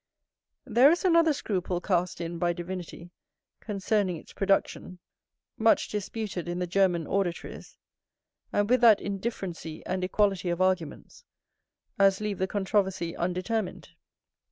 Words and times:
There 0.65 0.89
is 0.89 1.05
another 1.05 1.31
scruple 1.31 1.79
cast 1.79 2.19
in 2.19 2.39
by 2.39 2.53
divinity 2.53 3.11
concerning 3.59 4.17
its 4.17 4.33
production, 4.33 4.97
much 5.59 5.89
disputed 5.89 6.47
in 6.49 6.57
the 6.57 6.65
German 6.65 7.05
auditories, 7.05 7.77
and 8.51 8.67
with 8.67 8.81
that 8.81 8.99
indifferency 8.99 9.85
and 9.85 10.03
equality 10.03 10.49
of 10.49 10.59
arguments, 10.59 11.23
as 11.99 12.19
leave 12.19 12.39
the 12.39 12.47
controversy 12.47 13.15
undetermined. 13.15 13.89